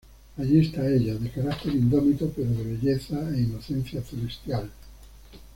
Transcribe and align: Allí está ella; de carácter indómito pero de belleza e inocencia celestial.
Allí 0.39 0.57
está 0.61 0.87
ella; 0.89 1.13
de 1.13 1.29
carácter 1.29 1.75
indómito 1.75 2.33
pero 2.35 2.49
de 2.49 2.63
belleza 2.63 3.19
e 3.37 3.41
inocencia 3.41 4.01
celestial. 4.01 4.67